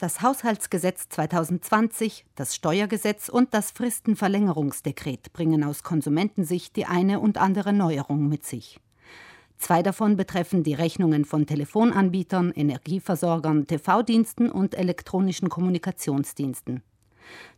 [0.00, 7.72] Das Haushaltsgesetz 2020, das Steuergesetz und das Fristenverlängerungsdekret bringen aus Konsumentensicht die eine und andere
[7.72, 8.78] Neuerung mit sich.
[9.56, 16.84] Zwei davon betreffen die Rechnungen von Telefonanbietern, Energieversorgern, TV-Diensten und elektronischen Kommunikationsdiensten.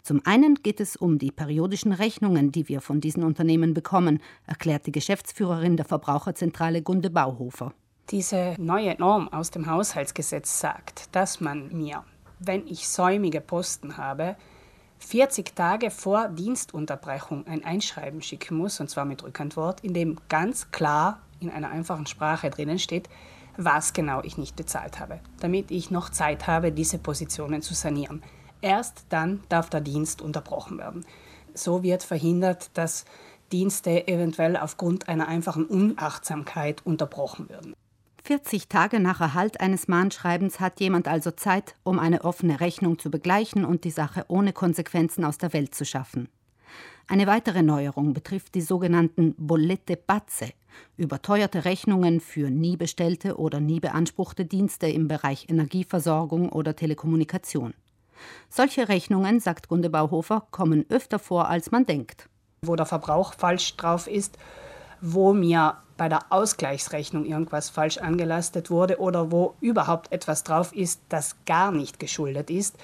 [0.02, 4.86] Zum einen geht es um die periodischen Rechnungen, die wir von diesen Unternehmen bekommen, erklärt
[4.86, 7.75] die Geschäftsführerin der Verbraucherzentrale Gunde Bauhofer.
[8.11, 12.02] Diese neue Norm aus dem Haushaltsgesetz sagt, dass man mir,
[12.41, 14.36] wenn ich säumige Posten habe,
[14.99, 20.71] 40 Tage vor Dienstunterbrechung ein Einschreiben schicken muss, und zwar mit Rückantwort, in dem ganz
[20.71, 23.08] klar in einer einfachen Sprache drinnen steht,
[23.57, 28.22] was genau ich nicht bezahlt habe, damit ich noch Zeit habe, diese Positionen zu sanieren.
[28.61, 31.04] Erst dann darf der Dienst unterbrochen werden.
[31.54, 33.05] So wird verhindert, dass
[33.52, 37.75] Dienste eventuell aufgrund einer einfachen Unachtsamkeit unterbrochen werden.
[38.22, 43.10] 40 Tage nach Erhalt eines Mahnschreibens hat jemand also Zeit, um eine offene Rechnung zu
[43.10, 46.28] begleichen und die Sache ohne Konsequenzen aus der Welt zu schaffen.
[47.08, 50.50] Eine weitere Neuerung betrifft die sogenannten Bollette Pazze,
[50.96, 57.74] überteuerte Rechnungen für nie bestellte oder nie beanspruchte Dienste im Bereich Energieversorgung oder Telekommunikation.
[58.48, 62.28] Solche Rechnungen, sagt Gunde Bauhofer, kommen öfter vor, als man denkt.
[62.62, 64.38] Wo der Verbrauch falsch drauf ist,
[65.00, 71.02] wo mir bei der Ausgleichsrechnung irgendwas falsch angelastet wurde oder wo überhaupt etwas drauf ist,
[71.10, 72.78] das gar nicht geschuldet ist.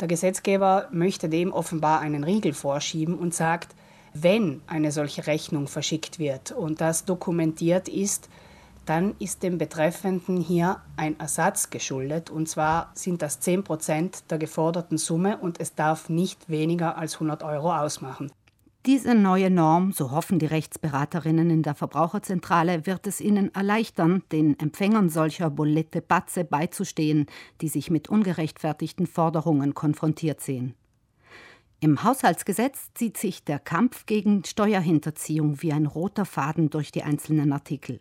[0.00, 3.74] Der Gesetzgeber möchte dem offenbar einen Riegel vorschieben und sagt,
[4.14, 8.30] wenn eine solche Rechnung verschickt wird und das dokumentiert ist,
[8.86, 12.30] dann ist dem Betreffenden hier ein Ersatz geschuldet.
[12.30, 17.16] Und zwar sind das 10 Prozent der geforderten Summe und es darf nicht weniger als
[17.16, 18.30] 100 Euro ausmachen.
[18.86, 24.58] Diese neue Norm, so hoffen die Rechtsberaterinnen in der Verbraucherzentrale, wird es ihnen erleichtern, den
[24.58, 27.24] Empfängern solcher Bolette Batze beizustehen,
[27.62, 30.74] die sich mit ungerechtfertigten Forderungen konfrontiert sehen.
[31.80, 37.54] Im Haushaltsgesetz zieht sich der Kampf gegen Steuerhinterziehung wie ein roter Faden durch die einzelnen
[37.54, 38.00] Artikel.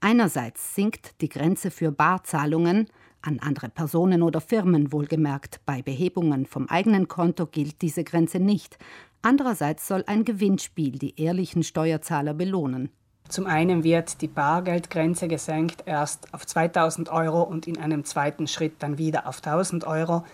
[0.00, 2.88] Einerseits sinkt die Grenze für Barzahlungen,
[3.22, 8.76] an andere Personen oder Firmen wohlgemerkt, bei Behebungen vom eigenen Konto gilt diese Grenze nicht,
[9.24, 12.90] Andererseits soll ein Gewinnspiel die ehrlichen Steuerzahler belohnen.
[13.26, 18.74] Zum einen wird die Bargeldgrenze gesenkt erst auf 2000 Euro und in einem zweiten Schritt
[18.80, 20.24] dann wieder auf 1000 Euro.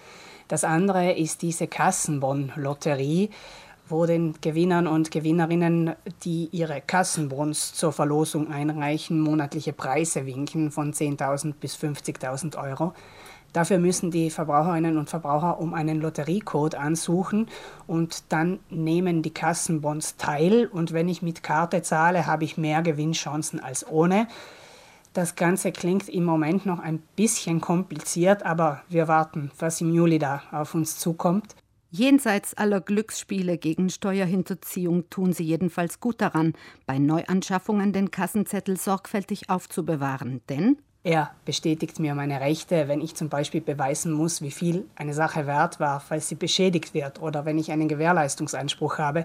[0.48, 3.30] Das andere ist diese Kassenbon-Lotterie,
[3.88, 10.92] wo den Gewinnern und Gewinnerinnen, die ihre Kassenbons zur Verlosung einreichen, monatliche Preise winken von
[10.92, 12.92] 10.000 bis 50.000 Euro.
[13.52, 17.48] Dafür müssen die Verbraucherinnen und Verbraucher um einen Lotteriecode ansuchen
[17.86, 20.66] und dann nehmen die Kassenbons teil.
[20.66, 24.28] Und wenn ich mit Karte zahle, habe ich mehr Gewinnchancen als ohne.
[25.12, 30.20] Das Ganze klingt im Moment noch ein bisschen kompliziert, aber wir warten, was im Juli
[30.20, 31.56] da auf uns zukommt.
[31.90, 36.52] Jenseits aller Glücksspiele gegen Steuerhinterziehung tun sie jedenfalls gut daran,
[36.86, 40.40] bei Neuanschaffungen den Kassenzettel sorgfältig aufzubewahren.
[40.48, 45.14] Denn er bestätigt mir meine Rechte, wenn ich zum Beispiel beweisen muss, wie viel eine
[45.14, 49.24] Sache wert war, falls sie beschädigt wird oder wenn ich einen Gewährleistungsanspruch habe,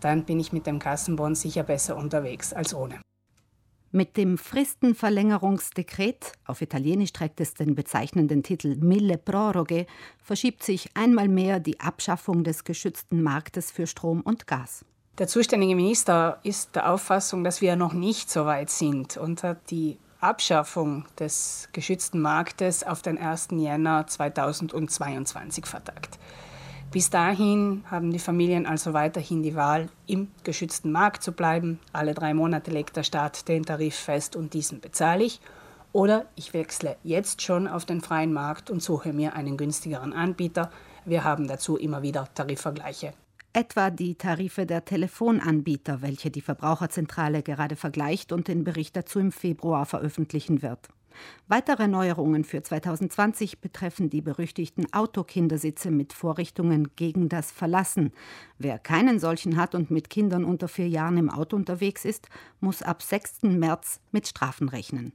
[0.00, 3.00] dann bin ich mit dem Kassenbon sicher besser unterwegs als ohne.
[3.94, 9.86] Mit dem Fristenverlängerungsdekret, auf Italienisch trägt es den bezeichnenden Titel Mille Proroge,
[10.18, 14.86] verschiebt sich einmal mehr die Abschaffung des geschützten Marktes für Strom und Gas.
[15.18, 19.70] Der zuständige Minister ist der Auffassung, dass wir noch nicht so weit sind und hat
[19.70, 23.48] die Abschaffung des geschützten Marktes auf den 1.
[23.56, 26.16] Jänner 2022 vertagt.
[26.92, 31.80] Bis dahin haben die Familien also weiterhin die Wahl, im geschützten Markt zu bleiben.
[31.92, 35.40] Alle drei Monate legt der Staat den Tarif fest und diesen bezahle ich.
[35.90, 40.70] Oder ich wechsle jetzt schon auf den freien Markt und suche mir einen günstigeren Anbieter.
[41.04, 43.12] Wir haben dazu immer wieder Tarifvergleiche
[43.52, 49.32] etwa die Tarife der Telefonanbieter, welche die Verbraucherzentrale gerade vergleicht und den Bericht dazu im
[49.32, 50.88] Februar veröffentlichen wird.
[51.46, 58.12] Weitere Neuerungen für 2020 betreffen die berüchtigten Autokindersitze mit Vorrichtungen gegen das Verlassen.
[58.58, 62.28] Wer keinen solchen hat und mit Kindern unter vier Jahren im Auto unterwegs ist,
[62.60, 63.42] muss ab 6.
[63.42, 65.12] März mit Strafen rechnen.